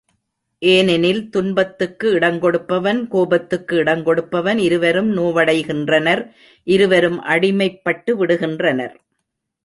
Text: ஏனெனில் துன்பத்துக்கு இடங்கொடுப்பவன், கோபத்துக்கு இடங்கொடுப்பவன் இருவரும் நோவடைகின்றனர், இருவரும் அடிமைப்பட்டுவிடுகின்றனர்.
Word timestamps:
ஏனெனில் 0.61 1.29
துன்பத்துக்கு 1.29 2.07
இடங்கொடுப்பவன், 2.13 3.01
கோபத்துக்கு 3.07 3.75
இடங்கொடுப்பவன் 3.83 4.57
இருவரும் 4.57 5.11
நோவடைகின்றனர், 5.17 6.23
இருவரும் 6.67 7.19
அடிமைப்பட்டுவிடுகின்றனர். 7.25 8.95